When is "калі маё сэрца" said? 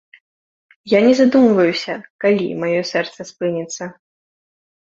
2.25-3.21